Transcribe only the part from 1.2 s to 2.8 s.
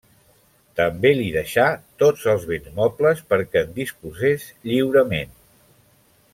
deixà tots els béns